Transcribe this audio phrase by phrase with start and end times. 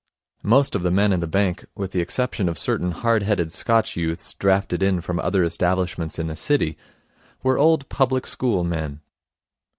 [0.41, 3.95] Most of the men in the bank, with the exception of certain hard headed Scotch
[3.95, 6.75] youths drafted in from other establishments in the City,
[7.43, 9.01] were old public school men.